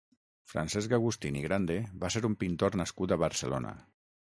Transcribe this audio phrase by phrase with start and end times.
[0.53, 3.79] Francesc Agustín i Grande va ser un pintor nascut a Barcelona.